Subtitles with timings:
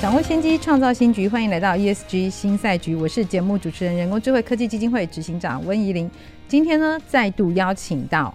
[0.00, 1.28] 掌握先机，创造新局。
[1.28, 6.08] 欢迎来到 ESG 新赛局，我是节目主持人、人工智慧科技基金会执行长温怡玲。
[6.46, 8.32] 今天呢，再度邀请到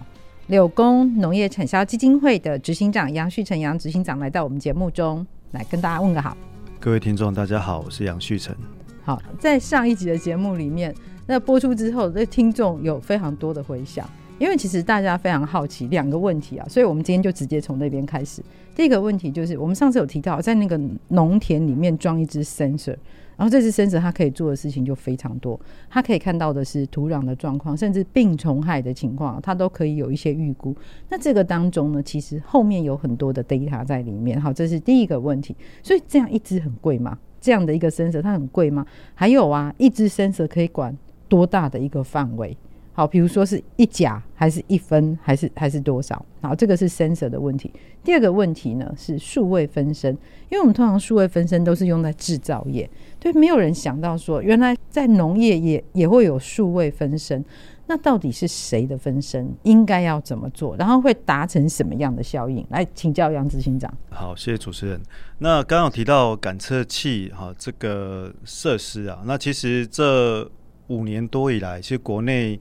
[0.48, 6.36] 柳工农业产销基金会的执行长杨旭成杨执行长来到我们节目中来跟大家问个好。
[6.78, 8.54] 各位听众，大家好，我是杨旭成。
[9.02, 10.94] 好，在上一集的节目里面，
[11.26, 14.06] 那播出之后，这听众有非常多的回响。
[14.38, 18.42] 因为其实大家非常好奇两个问题啊，所以我们今天就直接从那边开始。
[18.74, 22.96] 第一个问题就是，我们上次有提到，在那个农田里面装一只 sensor，
[23.36, 30.74] 然后这只 sensor 它可以做的事情就非常多，它可以看到的是土壤的状况，甚至病虫害的情况，它都可以有一些预估。
[31.08, 34.40] 那这个当中呢，其实后面有很多的 data 在里面。
[34.40, 35.54] 好，这是第一个问题。
[35.80, 37.16] 所以这样一只很贵吗？
[37.40, 38.84] 这样的一个 sensor 它很贵吗？
[39.14, 40.96] 还有啊，一只 sensor 可以管
[41.28, 42.56] 多大的一个范围？
[42.96, 46.24] 好，比如说是一甲还是一分还是还是多少？
[46.40, 47.68] 好，这个是 sensor 的问题。
[48.04, 50.12] 第二个问题呢是数位分身，
[50.48, 57.44] 因为我们通常数位分身都是用在制造业，对，没有人想到说原来在农业也也会有数位分身。
[57.86, 59.52] 那到底是谁的分身？
[59.64, 60.76] 应该要怎么做？
[60.76, 62.64] 然后会达成什么样的效应？
[62.70, 63.92] 来请教杨执行长。
[64.08, 65.00] 好，谢谢主持人。
[65.38, 70.48] 那刚刚有提到感测器哈，这个设施啊，那其实这
[70.86, 72.60] 五年多以来，其实国内。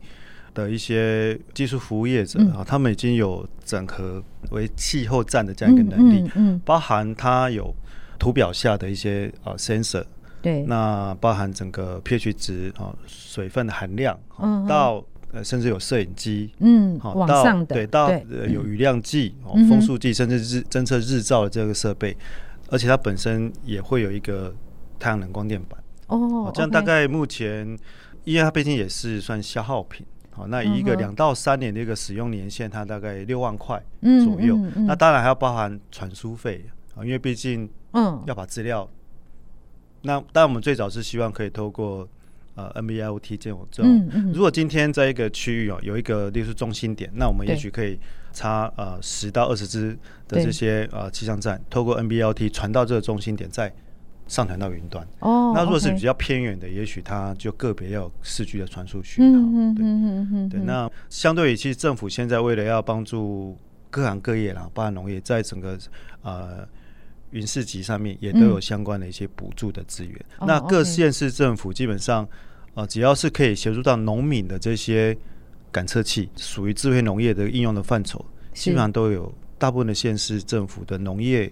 [0.54, 7.73] 的一些技术服务业者啊，嗯、他们已经有整合为气候站的这样一个能力，嗯包含它有
[8.20, 10.04] 图表下的一些啊 sensor，
[10.42, 22.16] 对，那包含整个 pH 值啊水分的含量，嗯、到呃甚至有摄影机，嗯，好到往上的对到呃有雨量计、哦风速计，甚至日侦测日照的这个设备，
[22.70, 24.54] 而且它本身也会有一个
[25.00, 25.82] 太阳能光电板。
[26.08, 27.77] 哦，这样大概目前，
[28.23, 30.06] 因为它毕竟也是算消耗品。
[30.36, 33.82] 好，那以一个两到三年的一个使用年限，它大概六万块
[34.26, 34.55] 左右。
[34.58, 38.89] 嗯嗯嗯、那当然还要包含传输费啊，因为毕竟嗯要把资料。
[38.92, 38.98] 嗯、
[40.02, 42.08] 那当然我们最早是希望可以透过
[42.55, 43.92] 呃 NB-IoT 这种这种。
[43.95, 48.00] 嗯嗯、如果今天在一个区域哦有一个例如中心点，那我们也许可以
[48.32, 53.71] 插呃十到二十支的这些呃气象站，透过 NB-IoT 传到这个中心点，再
[54.28, 55.52] 上传到云端哦。
[55.54, 59.76] 那如果是比较偏远的，也许它就个别要有四 G 的传输讯号。
[59.76, 60.60] 对，对。
[60.61, 63.58] 那相对于其实政府现在为了要帮助
[63.89, 65.78] 各行各业啦，包含农业，在整个
[66.22, 66.67] 呃
[67.32, 70.26] 云市集上面也都有相关的一些补助的资源。
[70.39, 72.28] 嗯、那各县市政府基本上
[72.73, 75.16] 呃只要是可以协助到农民的这些
[75.72, 78.23] 感测器，属于智慧农业的应用的范畴，
[78.54, 81.52] 基本上都有大部分的县市政府的农业。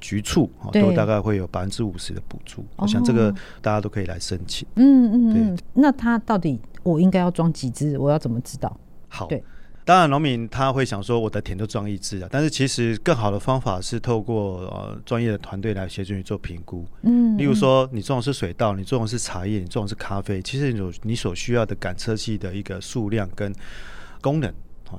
[0.00, 3.30] 局处都大概会有百分之五十的补助，我想这个
[3.60, 4.66] 大家都可以来申请。
[4.76, 5.64] 嗯嗯嗯，对。
[5.74, 7.98] 那他到底我应该要装几只？
[7.98, 8.74] 我要怎么知道？
[9.08, 9.42] 好，对。
[9.82, 16.86] 当然农民他会想说，我的田都装一只啊，但是其实更好的方法是透过呃专业的团队来协助你做评估。
[17.02, 23.52] 嗯，例如说你种的是水稻，你种的是茶叶，你种的是咖啡，其实有你所需要的感测器的一个数量跟
[24.20, 24.52] 功能。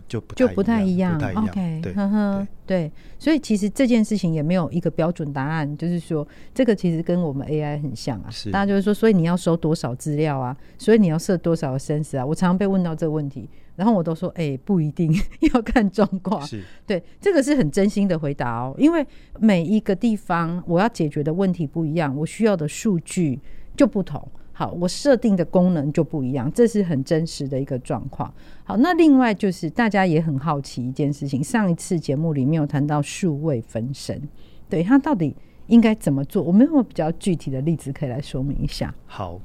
[0.07, 15.13] 就不就不太一样，OK，呵呵，对，所以其实这件事情也没有一个标准答案，就是说这个其实跟我们 AI 很像啊，是大家就是说，所以你要收多少资料啊，所以你要设多少个 sensor 啊，我常常被问到这个问题，然后我都说，哎、欸，不一定
[15.53, 19.05] 要看状况，是对，这个是很真心的回答哦，因为
[19.39, 23.39] 每一个地方我要解决的问题不一样，我需要的数据
[23.75, 24.27] 就不同。
[24.61, 28.31] 好，我设定的功能就不一样，这是很真实的一个状况。
[28.63, 34.21] 好，那另外就是大家也很好奇一件事情，上一次节目里面有谈到数位分身，
[34.69, 35.35] 对，它到底
[35.65, 36.43] 应该怎么做？
[36.43, 38.93] 我们有没有比较具体的例子可以来说明一下？
[39.07, 39.41] 好，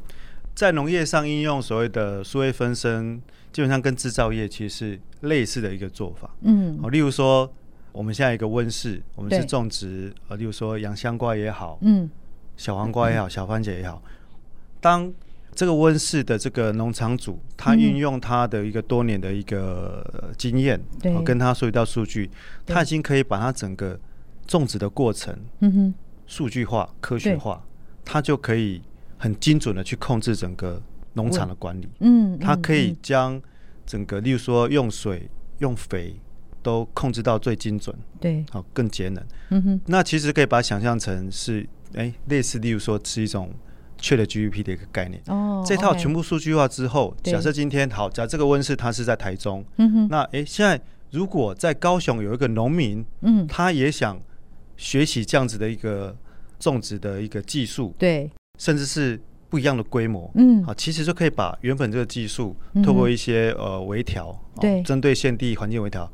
[0.54, 3.18] 在农业上应用所谓的数位分身，
[3.50, 6.30] 基本上跟制造业其实是类似的一个做法。
[6.42, 7.50] 嗯，好，例如说
[7.90, 12.10] 我们现在一个温室，我们是种植呃，例如说洋香瓜也好，嗯，
[12.58, 14.02] 小黄瓜也好，小番茄也好。
[14.86, 15.12] 当
[15.52, 20.80] 这个温室的这个农场主，他运用他的一个多年的一个经验，
[21.24, 22.30] 跟他收集到数据，
[22.64, 23.98] 他已经可以把他整个
[24.46, 25.94] 种植的过程，嗯哼，
[26.28, 27.60] 数据化、科学化，
[28.04, 28.80] 他就可以
[29.18, 30.80] 很精准的去控制整个
[31.14, 33.42] 农场的管理，嗯，他可以将
[33.84, 35.28] 整个，例如说用水、
[35.58, 36.14] 用肥
[36.62, 41.68] 都控制到最精准，对，好，更节能，嗯哼，那其实可以把它想象成是。
[41.94, 43.50] 哎，类似例如说是一种
[44.00, 45.20] ChatGPT 的一个概念。
[45.26, 54.20] 哦，这套全部数据化之后，假设今天好，假设这个温室它是在台中，嗯哼，那哎，现在如果在高雄有一个农民，嗯，他也想
[54.76, 56.14] 学习这样子的一个
[56.58, 60.64] 种植的一个技术，对，甚至是不一样的规模，嗯。
[60.64, 62.54] 啊，其实就可以把原本这个技术
[62.84, 64.82] 透过一些呃微调，哦对。
[64.82, 66.10] 针对现地环境微调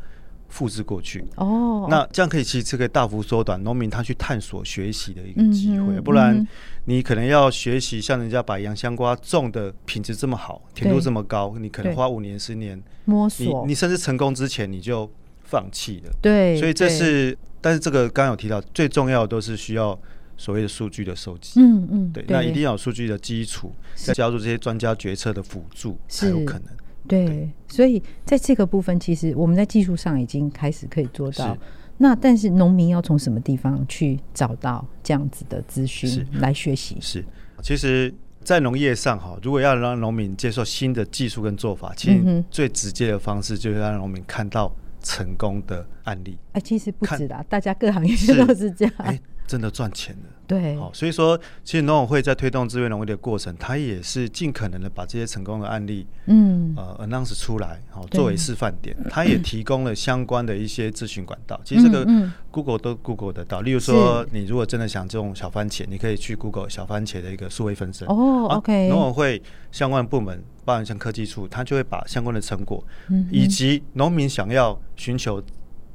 [0.53, 1.25] 复制过去。
[1.37, 6.47] 哦，那这样可以其实可以大幅缩短农民他去探索学习的一个机会，嗯不然嗯
[6.85, 15.11] 你可能要学习像人家把洋香瓜种的品质这么好，甜度这么高，你可能花五年十年，摸索，你甚至成功之前你就
[15.43, 16.13] 放弃了。
[16.21, 19.99] 对，所以这，是，但是这个刚刚有提到，最重要的都是需要
[20.37, 21.61] 所谓的数据的收集。
[21.61, 26.69] 嗯嗯，对，那一定要有数据的基础，再加入这些专家决策的辅助，才有可能。
[27.09, 31.57] 对，所以在这个部分，其实我们在技术上已经开始可以做到。
[31.99, 36.97] 那但是农民要从什么地方去找到这样子的资讯来学习？
[37.01, 37.25] 是，
[37.63, 38.13] 其实，
[38.43, 48.95] 在农业上哈，如果要让农民接受新的技术跟做法，其实最直接的方式就是让农民看到成功的案例，哎，其实不止啦，大家各行业都是这样。
[48.99, 49.21] 哎，
[49.53, 50.31] 真的赚钱了。
[50.47, 58.97] 对，好，所以说，其实农委会在推动资源农业的过程，它也是尽可能的把这些成功的案例，嗯，呃，announce 出来，好，对作为示范点。
[59.11, 61.61] 它也提供了相关的一些咨询管道。
[61.65, 62.07] 其实这个
[62.51, 63.61] Google 都 Google 得到。
[63.61, 68.09] 例如说，你如果真的想种小番茄，你可以去 Google 小番茄的一个数位分身。
[68.09, 75.43] 哦啊，OK，农委会相关部门，包含像科技处，它就会把相关的成果，嗯以及农民想要寻求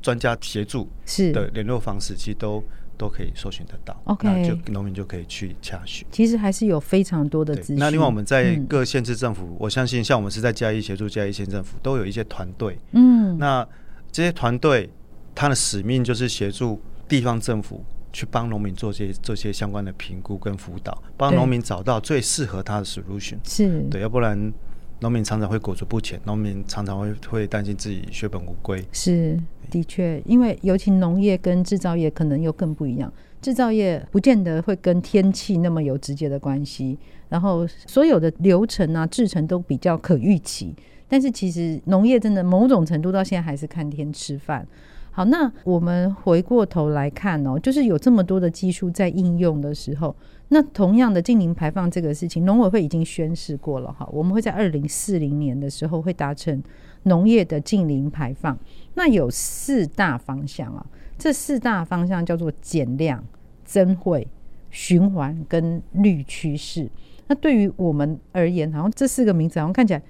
[0.02, 2.64] 专家协助是的联络方式，其实都
[2.98, 3.96] 都可以搜寻得到。
[4.06, 6.06] OK 那就农民就可以去洽询。
[6.12, 7.78] 其实还是有非常多的资讯。
[7.78, 12.78] 那另外我们在嗯各县市政府，我相信像我们是在嘉义协助嘉义县政府，都有一些团队。
[12.92, 13.68] 嗯，那
[14.12, 14.90] 这些团队，
[15.36, 23.38] 它的使命就是协助地方政府去帮农民做些做些相关的评估跟辅导，帮农民找到最适合他的 solution。
[23.44, 24.52] 是，对，要不然
[25.00, 28.84] 农民常常会裹足不前，农民常常会会担心自己血本无归。
[28.92, 29.40] 是
[29.70, 33.12] 的确，因为尤其农业跟制造业可能又更不一样。
[33.40, 36.98] 制造业不见得会跟天气那么有直接的关系，
[37.30, 40.74] 然后所有的流程啊、制程都比较可预期。
[41.08, 44.68] 但是其实农业真的某种程度到现在还是看天吃饭。
[45.12, 50.16] 好，那我们回过头来看哦，就是有这么多的技术在应用的时候，
[50.50, 56.64] 那同样的净零排放这个事情，农委会已经宣示过了哈，我们会在二零四零年的时候会达成
[57.04, 58.58] 农业的净零排放。
[58.94, 60.86] 那有四大方向啊，
[61.18, 63.22] 这四大方向叫做减量、
[63.66, 64.26] 增汇、
[64.72, 66.90] 循环跟绿趋势。
[67.28, 70.02] 那对于我们而言，好像这四个名字好像看起来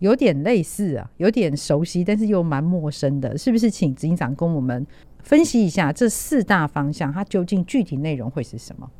[0.00, 3.70] 有点类似啊，有点熟悉，但是又蛮陌生的，是不是？
[3.70, 4.86] 请执行长跟我们
[5.22, 8.90] 分析一下这四大方向，它究竟具体内容会是什么？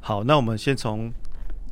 [0.00, 1.12] 好，那我们先从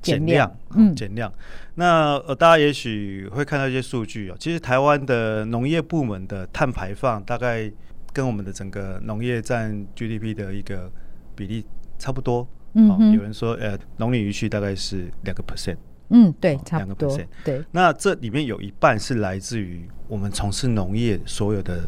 [0.01, 1.33] 减量，嗯减量。
[1.75, 4.37] 那呃，大家也许会看到一些数据哦。
[4.39, 7.71] 其实台湾的农业部门的碳排放大概
[8.13, 10.91] 跟我们的整个农业占 GDP 的一个
[11.35, 11.65] 比例
[11.99, 12.47] 差不多。
[12.75, 15.77] 嗯哼有人说，呃，农林渔畜大概是两个 percent。
[16.11, 21.83] 嗯，对哦，差不多2%，对，那这里面有一半是来自于我们从事农业所有的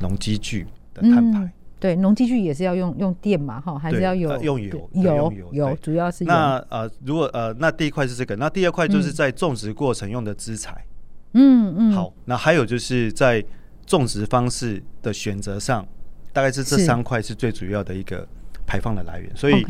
[0.00, 1.40] 农机具的碳排。
[1.40, 10.84] 嗯对，农机具也是要用用电嘛，哈，还是要有、呃用油对油对用油油对主要是那呃，如果呃，那第一块是这个，那第二块就是嗯在种植过程用的资材。
[11.32, 13.44] 嗯嗯，好，那还有就是在
[13.84, 15.86] 种植方式的选择上，
[16.32, 18.26] 大概是这三块是最主要的一个
[18.66, 19.30] 排放的来源。
[19.36, 19.62] 所以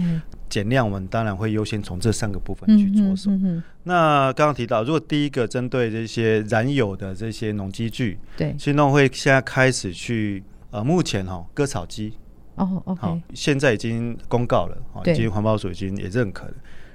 [0.48, 3.32] 减量，我们当然会优先从这三个部分嗯去着手。
[3.32, 12.14] 嗯嗯那刚刚提到，如果第一个针对这些燃油的这些农机具，对，其实农会现在开始去呃，目前哈、哦、割草机
[12.56, 16.54] 哦好、现在已经公告了，哦，已经环保署已经也认可了，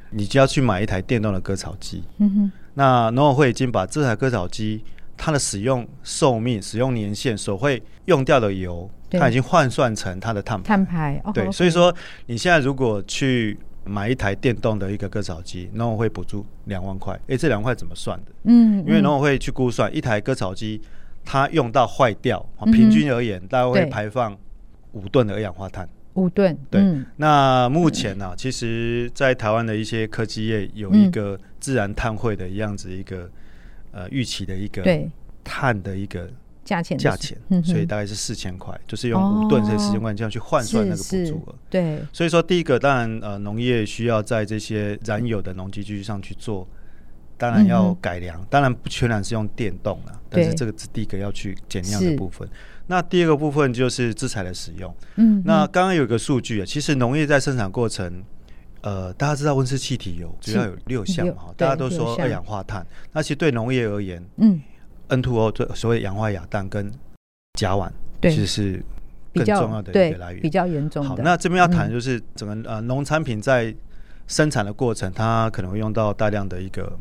[0.10, 2.04] 你就要去买一台电动的割草机。
[2.18, 4.84] 嗯哼，那农委会已经把这台割草机
[5.16, 10.68] 它的使用寿命、使用年限所会用掉的油，它已经换算成它的碳排。
[10.68, 11.94] 碳排，哦、对所以说
[12.26, 17.20] 你现在如果去买一台电动的一个割草机，农委会补助两万块。
[17.28, 18.32] 诶，这两万块怎么算的？
[18.46, 20.82] 嗯，因为农嗯委会去估算一台割草机
[21.24, 24.38] 它用到坏掉，平均而言大概会排放
[24.94, 25.88] 五吨的二氧化碳。
[26.16, 27.06] 五吨，对嗯。
[27.16, 33.30] 那目前呢、啊，其实，在台湾的一些科技业有一个自然碳汇的样子一个、
[33.92, 35.10] 呃预期的一个对。
[35.44, 36.30] 碳的一个
[36.64, 41.56] 价钱价钱，嗯所以大概是四千块，就是用五吨这四千块这样去换算那个补助额。
[41.68, 46.68] 对，所以说，第一个当然呃，农业需要在这些燃油的农机具上去做，
[47.42, 52.48] 当然要改良，当然不全然是用电动了，但是这个是第一个要去减量的部分。
[52.86, 54.96] 那第二个部分就是制材的使用。
[55.16, 58.24] 嗯，那嗯刚刚有一个数据啊，其实农业在生产过程，
[58.82, 62.86] 呃，大家知道温室气体有主要有六项嘛，大家都说二氧化碳。
[63.12, 64.62] 那其实对农业而言，嗯
[65.10, 66.92] ，N2O 最所谓氧化亚氮跟
[67.60, 67.90] 甲烷，
[68.22, 68.84] 其实是
[69.34, 71.04] 更重要的一个来源，比较严重。
[71.04, 73.74] 好，那这边要谈就是整个呃农产品在
[74.28, 76.98] 生产的过程，它可能会用到大量的一个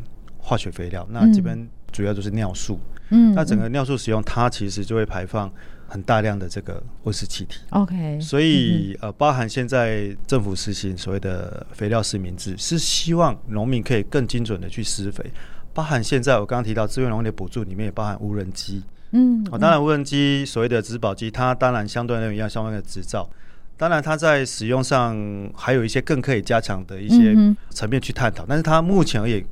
[0.50, 1.06] 化学肥料。
[1.12, 2.80] 那这边主要就是尿素。
[3.10, 5.48] 嗯，那整个尿素使用，它其实就会排放
[5.86, 7.60] 很大量的这个温室气体。
[7.70, 15.24] OK，所以呃，包含现在政府实行所谓的肥料实名制，是希望农民可以更精准的去施肥。
[15.72, 18.82] 包含现在我刚刚提到资源农业的补助里面也包含无人机。
[19.12, 23.30] 嗯，哦，当然无人机所谓的植保机，它当然相对而言要相关的执照。
[23.76, 25.16] 当然，它在使用上
[25.56, 27.34] 还有一些更可以加强的一些
[27.70, 28.44] 层面去探讨。
[28.46, 29.42] 但是它目前而言，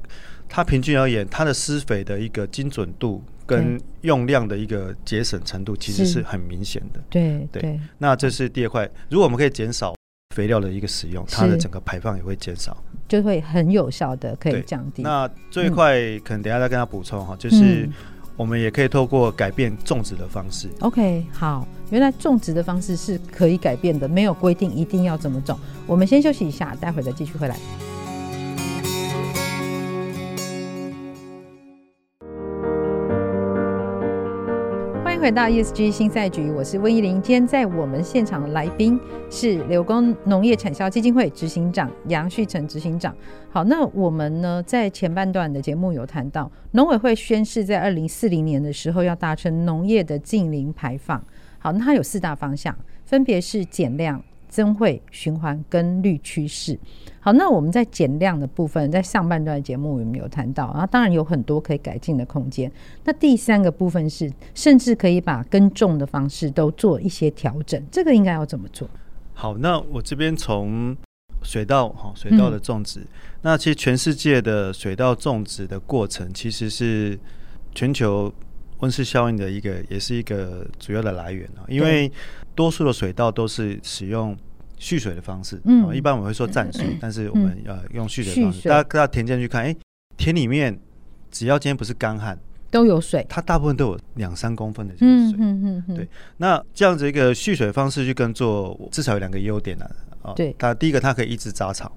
[0.49, 3.23] 它平均而言，它的施肥的一个精准度。
[3.49, 7.01] 跟用量的一个节省程度其实是很明显的。
[7.09, 8.87] 对对，那这是第二块。
[9.09, 9.95] 如果我们可以减少
[10.37, 12.77] 肥料的一个使用，它的整个排放也会减少，
[13.09, 15.01] 就会很有效的可以降低。
[15.01, 17.89] 那这一块可能等下再跟他补充哈，就是
[18.37, 20.69] 我们也可以透过改变种植的方式。
[20.81, 25.59] OK，好，原来种植的方式是可以改变的，没有规定一定要怎么种。
[25.87, 27.57] 我们先休息一下，待会再继续回来。
[35.21, 37.21] 回到 ESG 新赛局，我是温怡玲。
[37.21, 38.99] 今天在我们现场的来宾
[39.29, 43.13] 是柳工农业产销基金会执行长杨旭成执行长。
[43.51, 51.21] 好，那我们呢在前半段的节目有谈到，农委会宣誓在二零四零年的时候要达成农业的近零排放。
[51.59, 54.23] 好，那它有四大方向，分别是减量。
[54.49, 56.79] 增汇循环跟绿趋势，
[57.21, 60.71] 好，那我们在减量的部分，在上半段的节目我们有谈到？
[60.73, 62.71] 然后当然有很多可以改进的空间。
[63.05, 68.89] 那第三个部分是，甚至可以把耕种的方式都做一些调整，这个应该要怎么做？
[69.35, 70.97] 好，那我这边从
[71.43, 73.07] 水稻哈，水稻的种植，嗯、
[73.43, 77.19] 那其实全世界的水稻种植的过程，其实是
[77.75, 78.33] 全球
[78.81, 82.11] 温室效应的一个，也是一个主要的来源啊，因为。
[82.59, 84.37] 多数的水稻都是使用
[84.79, 88.69] 蓄水的方式，嗯，一般我们会说暂水，嗯、但是我们要用蓄水的方式。
[88.69, 89.77] 大家到田间去看，哎、欸，
[90.17, 90.77] 田里面
[91.31, 92.37] 只要今天不是干旱，
[92.69, 96.09] 都有水，它大部分都有两三公分的这个水，嗯嗯嗯，对。
[96.39, 99.89] 那这样子一个蓄水的方式去耕作，至少有两个优点呢，
[100.23, 101.97] 啊，对，它第一个它可以抑制杂草，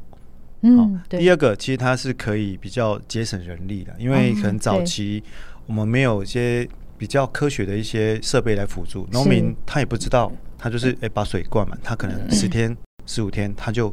[0.62, 1.20] 嗯，对。
[1.20, 5.24] 第二个其实它是可以比较节省人力的，因为可能早期
[5.66, 10.32] 我们没有一些比较科学的一些设备来辅助，农民他也不知道。
[10.64, 12.78] 他就是哎，把水灌满，他可能十天、
[13.08, 13.92] 十五天，他就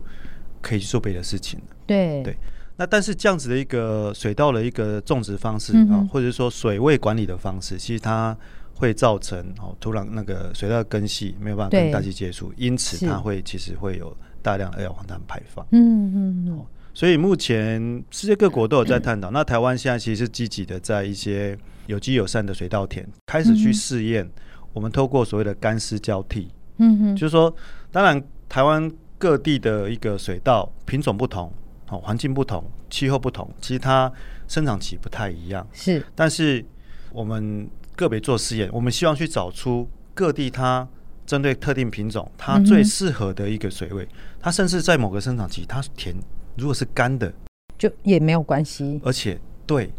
[0.60, 1.66] 可以去做别的事情了。
[1.86, 2.36] 对对，
[2.76, 8.36] 那但是这样子的一个水稻的一个种植方式啊，或者是说水位管理的方式，其实它
[8.74, 15.66] 会造成哦土壤那个水稻根系没有办法跟大气接触，因此它会其实会有大量的二氧化碳排放。
[15.72, 16.66] 嗯嗯嗯。
[16.92, 21.56] 所以目前世界各国都有在探讨，那台湾现在其实是积极的在一些
[21.86, 24.28] 有机友善的水稻田开始去试验，
[24.72, 26.50] 我们透过所谓的干湿交替。
[26.78, 27.54] 嗯哼，就是说，
[27.90, 31.52] 当然，台湾各地的一个水稻品种不同，
[31.88, 34.10] 哦，环境不同，气候不同，其实它
[34.46, 35.66] 生长期不太一样。
[35.72, 36.64] 是，但是
[37.12, 40.86] 我们个别做试验，我们希望去找出各地它
[41.26, 44.06] 针对特定品种它最适合的一个水位。
[44.40, 46.14] 它甚至在某个生长期，它甜
[46.56, 47.32] 如果是干的，
[47.76, 49.92] 就也没有关系，而且对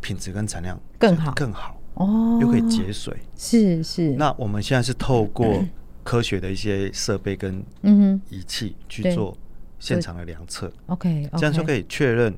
[0.00, 3.14] 品质跟产量更好，更好哦，又可以节水。
[3.36, 4.12] 是是。
[4.12, 5.46] 那我们现在是透过。
[6.04, 7.64] 嗯科学的一些设备跟
[8.28, 9.36] 仪器去做
[9.78, 12.32] 现场的量测，OK，这样就可以确认。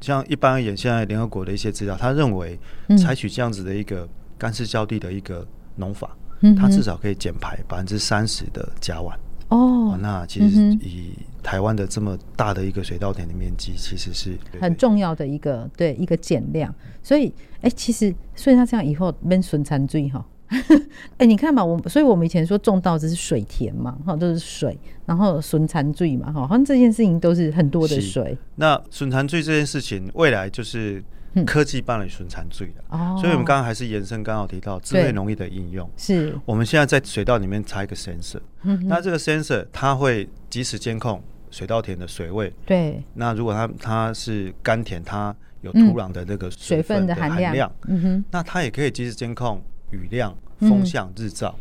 [0.00, 2.58] 像一般而言，现在联合国的一些资料，他认为
[2.98, 6.16] 采取这样子的一个干湿浇地的一个农法，
[6.58, 9.14] 它至少可以减排百分之三十的甲烷。
[9.48, 16.74] 哦，那其实以台湾的这么大的一个水稻田的面积，其实是很重要的一个对一个减量。
[17.02, 20.26] 所以，哎，其实所以他这样以后免损残罪哈。
[21.16, 28.36] 哎、欸，你看嘛，我所以我们以前说种稻子是水田嘛，哈，都是水，然后损残罪嘛，哈，好像这件事情都是很多的水。
[28.56, 31.02] 那损残罪这件事情，未来就是
[31.46, 32.82] 科技办理损残罪的。
[32.90, 35.88] 哦、嗯，所以我们刚刚还是延伸刚好提到智慧农业的应用。
[35.96, 42.52] 是，我们现在在水稻里面插一个 sensor，嗯，那这个 sensor 它会及时监控水稻田的水位。
[42.66, 49.62] 对，那如果它它是干田，它有土壤的那个水分的含量，嗯哼，那它也可以及时监控。
[49.92, 51.56] 雨量、风向、日照，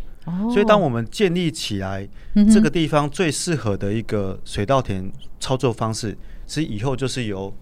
[0.51, 2.07] 所以当我们建立起来
[2.51, 7.53] 这个地方最适合的一个水稻田操作方式，其实以后就是由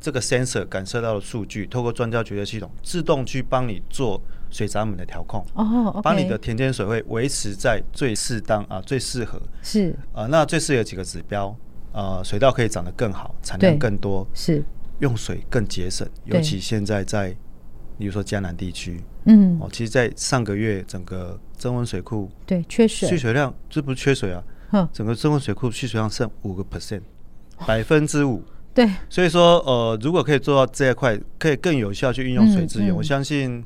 [0.00, 9.40] 这个 sensor 感受到的数据，透过专家决策系统自动去帮你做水闸门的调控，哦，把你的田间水位维持在最适当啊，最适合。
[9.62, 9.94] 是。
[10.12, 11.56] 啊，那最适合几个指标，
[11.92, 14.64] 呃水稻可以长得更好，产量更多，是。
[15.00, 17.34] 用水更节省，尤其现在在，
[17.98, 27.02] 比如说江南地区，嗯，哦，其实，在上个月整个增温水库对缺水，蓄水量这不是缺水啊，整个增温水库蓄水量剩五个 percent，
[27.66, 28.42] 百分之五。
[28.74, 33.64] 对，所以说，呃，如果可以做到这一块，可以更有效去运用水资源，嗯嗯、我相信，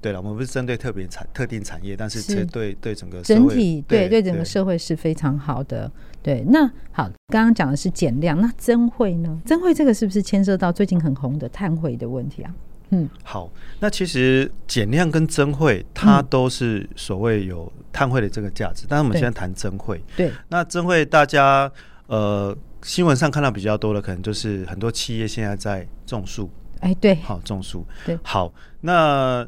[0.00, 5.88] 对了，我们不是针对特别产特定产业，但是这对对整个整体对对整个社会是非常好的。
[6.22, 9.40] 对，那好，刚刚讲的是减量，那增汇呢？
[9.44, 12.52] 增汇这个是不是牵涉到最近很红的碳汇的问题啊？
[12.90, 13.50] 嗯，好，
[13.80, 21.70] 那其实减量跟增汇，它都是所谓有碳汇的这个价值，嗯、但是我们现在谈增汇，对，那增汇大家
[22.06, 22.56] 呃。
[22.82, 28.52] 新闻上看到比较多的，可能就是很多企业现在在种树，哎，对，好种树，对，好。
[28.82, 29.44] 那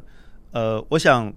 [0.51, 1.31] 呃，我想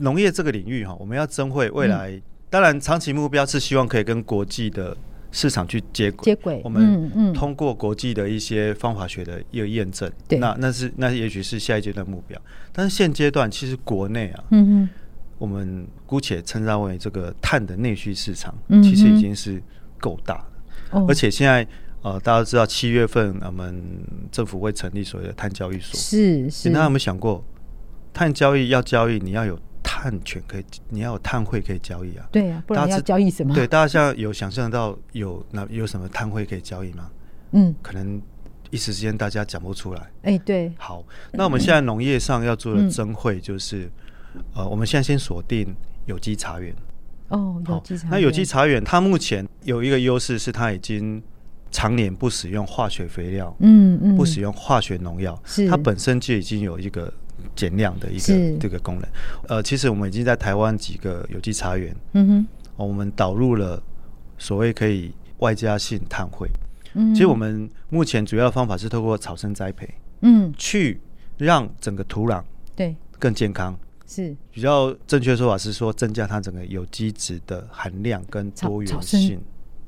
[0.00, 4.94] 农业这个领域哈，我们要增汇未来，嗯、当然长期目标是希望可以跟国际的
[5.38, 6.60] 市场去接轨，接轨。
[6.64, 12.36] 我们通过国际的一些方法学的一个验证，那那是那也许是下一阶段目标。
[12.72, 14.88] 但是现阶段其实国内啊，嗯嗯，
[15.38, 19.62] 我们姑且称之为这个碳的内需市场，嗯、其实已经是
[20.00, 21.04] 够大了。
[21.06, 21.64] 而且现在，
[22.02, 23.80] 呃，大家都知道七月份我们
[24.32, 26.68] 政府会成立所谓的碳交易所，是是。
[26.70, 27.44] 大家有没有想过，
[28.12, 32.26] 碳交易要交易，你要有碳权可以，你要有碳汇可以交易啊？
[32.30, 33.54] 对啊，不然要交易什么？
[33.54, 37.10] 对，大家现在有想象到有那有什么碳汇可以交易吗？
[37.52, 38.20] 嗯，可能
[38.70, 40.00] 一时之间大家讲不出来。
[40.22, 40.72] 哎、欸，对。
[40.78, 43.90] 好，那我们现在农业上要做的增汇，就是、
[44.34, 45.74] 嗯、呃，我们现在先锁定
[46.06, 46.74] 有机茶园。
[47.28, 48.10] 哦，有机茶园。
[48.10, 51.22] 那有机茶园，它目前有一个优势是，它已经
[51.70, 57.12] 常年不使用化学肥料，嗯嗯，不使用化学农药，是它本身就已经有一个
[57.54, 59.08] 减量的一个这个功能。
[59.48, 63.82] 呃，其实我们已经在台湾几个有机茶园，嗯哼，我们导入了
[64.38, 66.48] 所谓可以外加性碳汇。
[66.94, 69.88] 嗯，其实我们目前主要的方法是透过草生栽培，
[70.22, 71.00] 嗯，去
[71.36, 72.42] 让整个土壤
[72.74, 73.78] 对更健康。
[74.06, 79.38] 是比较正确的说法是说，增加它整个有机质的含量跟多元性。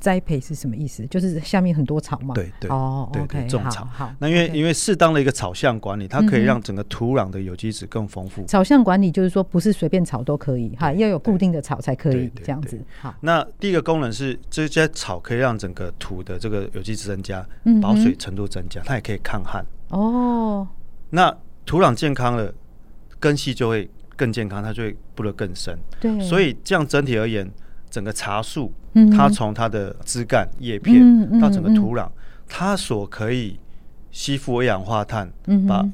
[0.01, 1.07] 栽培是什么意思？
[1.07, 2.35] 就是下面很多草嘛。
[2.35, 3.85] 对对哦，对对，种草。
[3.85, 8.45] 好，好那因为因为适当的一个草相管理，它可以让整个土壤的有机质更丰富。
[8.47, 12.83] 草相管理就是说，不是随便草都可以哈，要有固定的草才可以这样子。
[13.01, 17.47] 好，那第一个功能是这些草可以让整个土的这个有机质增加，
[17.83, 19.65] 保水程度增加，它也可以抗旱。
[19.91, 20.67] 哦，
[21.11, 21.37] 那
[21.67, 22.53] 土壤健康了，
[23.19, 23.89] 根系就会。
[24.17, 25.75] 更健康，它就会布得更深。
[25.99, 27.51] 对，所以这样整体而言，
[27.91, 28.73] 整个茶树，
[29.17, 32.09] 它从它的枝干、叶片到整个土壤，
[32.49, 33.59] 它所可以
[34.11, 35.31] 吸附二氧化碳，
[35.69, 35.87] 把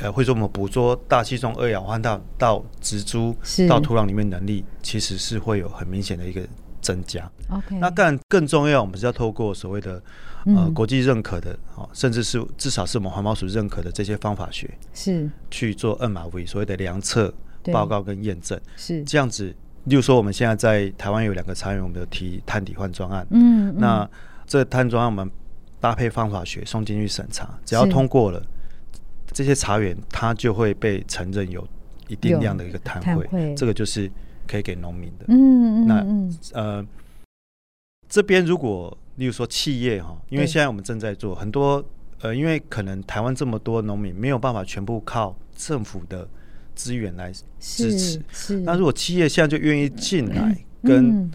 [0.00, 3.34] 呃，或者说我们捕捉大气中二氧化碳到植株
[3.68, 6.42] 到土壤里面能力，其实是会有很明显的一个
[6.80, 7.30] 增加。
[7.50, 10.02] OK，那更更重要，我们是要透过所谓的。
[10.48, 15.28] 呃，国际认可的，哦，甚至是至少是我们环保署认可的这些方法学，是。
[15.50, 17.34] 去做 NRV 所谓的量测
[17.72, 19.02] 报告跟验证，是。
[19.02, 19.52] 这样子。
[19.86, 24.08] 例如说，我们现在在台湾有两个茶园，我们有提碳抵换专案，嗯，那
[24.46, 25.28] 这碳专案我们
[25.80, 28.42] 搭配方法学送进去审查，只要通过了，
[29.32, 31.66] 这些茶园它就会被承认有
[32.08, 34.10] 一定量的一个碳汇，这个就是
[34.46, 35.24] 可以给农民的。
[35.28, 36.86] 嗯嗯，那呃，
[38.08, 38.96] 这边如果。
[39.16, 41.82] 例如说企业哈，因为现在我们正在做很多
[42.20, 46.28] 呃，因为可能台湾这么多农民没有办法全部靠政府的
[46.76, 48.60] 资源来支持，是。
[48.60, 51.28] 那如果企业现在就愿意进来，跟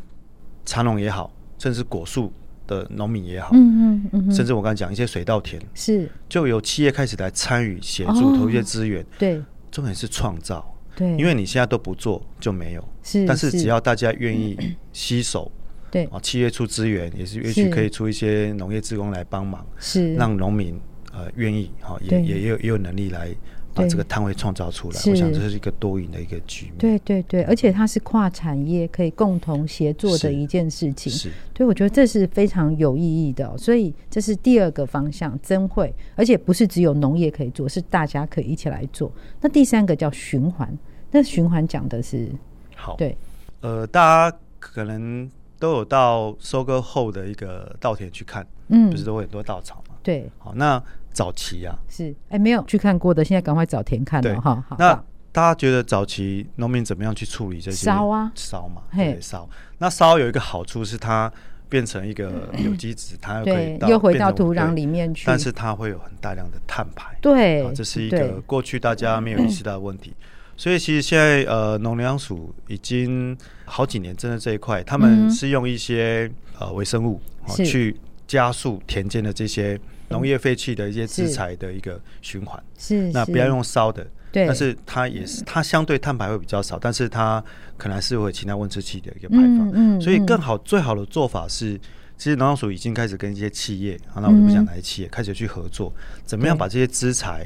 [0.65, 2.32] 茶农也好，甚至果树
[2.67, 14.58] 的农民也好，嗯嗯，甚至我刚才讲一些水稻田，是，就由企业开始来参与协助投一些资源，对，重点是创造，对，因为你现在都不做就没有，是，但是只要大家愿意
[14.93, 15.51] 吸手。
[15.89, 16.06] 对。
[16.06, 20.13] 啊，企业出资源也是，也许可以出一些农业职工来帮忙，是。
[20.13, 20.80] 让农民
[21.12, 23.27] 呃愿意哈，也也有也有能力来
[23.73, 24.99] 把这个摊位创造出来。
[25.07, 26.75] 我想这是一个多赢的一个局面。
[26.77, 31.12] 对对对，而且它是跨产业可以共同协作的一件事情。
[31.12, 33.55] 是，对，我觉得这是非常有意义的哦。
[33.57, 39.12] 所以这是第二个方向，增会，而且不是只有农业可以做，是大家可以一起来做。
[39.39, 40.77] 那第三个叫循环，
[41.12, 42.29] 那循环讲的是
[42.75, 43.17] 好，对，
[43.62, 45.29] 呃，大家可能。
[45.62, 49.93] 都有到收割后的一个稻田去看，嗯，不是都会很多稻草嘛？
[50.01, 54.63] 对，好，那早期啊，是，哎、欸，没有去看过的，现在赶快找田看了哈。
[54.78, 54.93] 那
[55.32, 57.86] 大家觉得早期农民怎么样去处理这些？
[57.86, 59.50] 烧啊，烧嘛，对，烧。
[59.78, 61.32] 那烧有一个好处是它
[61.69, 67.15] 变成一个 有机质，它又可以又回到土壤里面去，但是它会有很大量的碳排。
[67.21, 70.13] 对，这是一个过去大家没有意识到的问题。
[70.58, 77.97] 所以其实现在呃，农粮署已经好几年针对这一块，他们是用一些呃微生物、哦、去
[78.28, 79.80] 加速田间的这些
[80.12, 82.62] 农业废弃的一些资材的一个循环。
[82.78, 84.06] 是，那不要用烧的。
[84.32, 87.43] 对，但是它也是，它相对碳排会比较少，但是它
[87.78, 89.69] 可能是会有其他温室气的一个排放。
[89.74, 91.78] 嗯，嗯，所以更好、最好的做法是，
[92.17, 95.93] 其实农粮署已经开始跟一些企业，啊，那我就不讲哪些企业，开始去合作，
[96.24, 97.45] 怎么样把这些资材，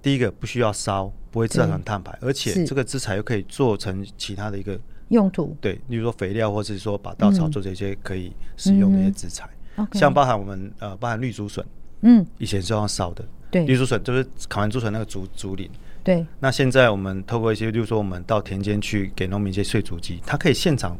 [0.00, 5.54] 第一个不需要烧，不会造成碳排，而且这个资材又可以做成其他的一个用途。
[5.60, 9.46] 对，例如说肥料，或者是说把稻草做这些可以使用的一些资材，
[9.92, 11.62] 像包含我们呃，包含绿竹笋，
[12.02, 15.68] 嗯，以前是要烧的，对，绿竹笋就是烤完竹笋那个竹竹林。
[16.04, 20.96] 对，那现在我们透过一些，例如说我们到田间去给农民一些碎竹机，它可以现场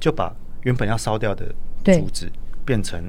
[0.00, 2.28] 就把原本要烧掉的竹子
[2.64, 3.04] 变成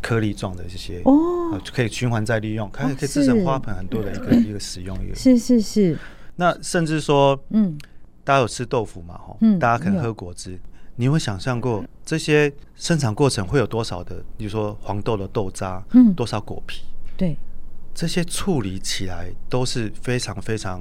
[0.00, 5.96] 颗粒状的这些哦，可以循环再利用，可以可以制成花盆很多的一个 一个使用一个是是是。
[6.34, 7.78] 那甚至说，嗯，
[8.24, 9.14] 大家有吃豆腐嘛？
[9.18, 10.58] 哈，嗯，大家可能喝果汁，
[10.96, 16.82] 你有想象过这些生产过程会有多少的，比如说黄豆的豆渣，嗯，多少果皮？
[17.16, 17.36] 对。
[17.94, 20.80] 这些处理起来都是非常非常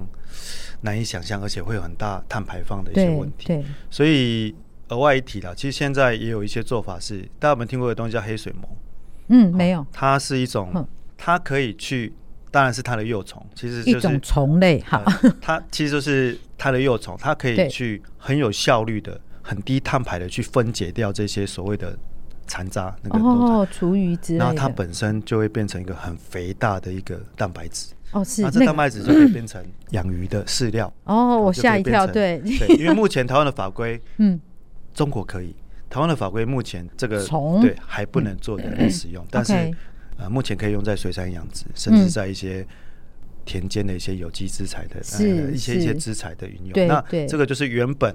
[0.79, 3.61] 难以想象，而且会有很大碳排放的一些问题。
[3.89, 4.55] 所以
[4.87, 8.69] 额外一提了，其实现在也有一些做法是，大家有没有听过的东西叫黑水虻？
[9.27, 9.85] 嗯，没有。
[9.91, 12.13] 它是一种，它可以去，
[12.49, 14.81] 当然是它的幼虫，其实就是一种虫类。
[14.87, 15.03] 好，
[15.41, 21.97] 它其实就是它的幼虫，它可以去很有效率的、很低碳排的去分解掉这些所谓的。
[22.47, 27.93] 残渣那个哦，厨余之类的，然后它本身就会变成一个很肥大的一个蛋白质。
[28.11, 30.91] 哦，是那这蛋白质就可以变成养鱼的饲料。
[31.05, 31.39] 哦。
[31.39, 32.39] 我吓一跳，对。
[32.59, 34.37] 对，因为目前台湾的法规，嗯，
[34.93, 35.55] 中国可以，
[35.89, 37.25] 台湾的法规目前这个
[37.61, 39.53] 对还不能做人类使用，但是
[40.17, 42.67] 呃，目前可以用在水产养殖，甚至在一些
[43.45, 44.99] 田间的一些有机资材的
[45.53, 46.87] 一些一些资材的运用。
[46.87, 48.13] 那这个就是原本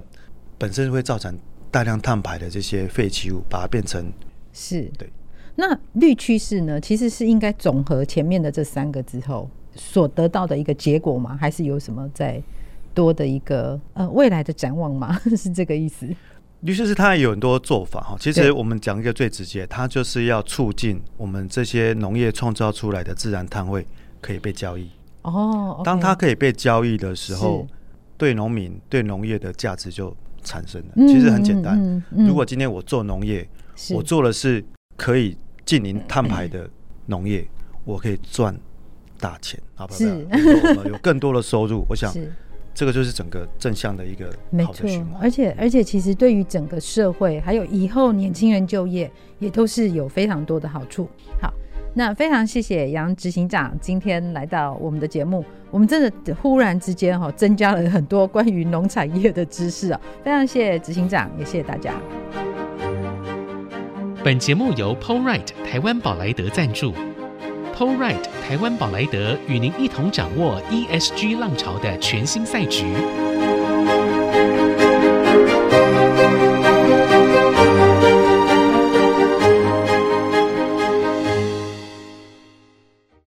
[0.57, 1.37] 本身会造成
[1.69, 4.11] 大量碳排的这些废弃物，把它变成。
[4.53, 5.07] 是对，
[5.55, 6.81] 那绿趋势呢？
[6.81, 11.37] 其实是应该总和前面的这三个之后所得到的一个结果吗？
[11.39, 12.41] 还是有什么在
[12.93, 15.19] 多的一个呃未来的展望吗？
[15.37, 16.07] 是这个意思？
[16.61, 18.17] 绿趋势它也有很多做法哈。
[18.19, 23.85] 其实我们讲一个最直接，它就是要促进我们这些农业创造出来的自然碳汇
[24.19, 24.89] 可以被交易
[25.21, 25.81] 哦。
[25.85, 27.67] 当它可以被交易的时候，
[28.17, 31.07] 对农民对农业的价值就产生的。
[31.07, 33.47] 其实很简单，如果今天我做农业。
[33.93, 36.67] 我做的是可以净零碳排的
[37.05, 37.47] 农业，
[37.85, 38.59] 我可以赚
[39.19, 40.83] 大钱，好不好？
[40.89, 42.11] 有更多的收入，我想
[42.73, 44.33] 这个就是整个正向的一个
[44.65, 45.21] 好的循环。
[45.21, 51.07] 而且而且，其实对于整个社会，还有以后年轻人就业，也都是有非常多的好处。
[51.39, 51.53] 好，
[51.97, 59.99] 那非常谢谢杨执行长今天来到我们的节目，我们真的忽然之间哈增加了很多关于农产业的知识啊！
[60.23, 61.91] 非常谢谢执行长，也谢谢大家。
[64.23, 66.91] 本节目由 p o l r i t e 台湾宝莱德赞助
[67.73, 72.85] p o l r i t e 台湾宝莱德与您一同掌握 ESG 浪潮的全新赛局。